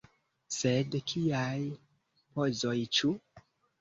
[0.55, 1.53] Sed kiaj
[2.39, 3.13] pozoj, ĉu?